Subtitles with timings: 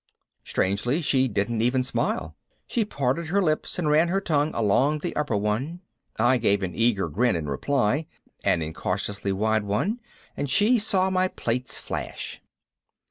[0.43, 2.35] Strangely she didn't even smile.
[2.65, 5.81] She parted her lips and ran her tongue along the upper one.
[6.17, 8.07] I gave an eager grin in reply,
[8.43, 9.99] an incautiously wide one,
[10.35, 12.41] and she saw my plates flash.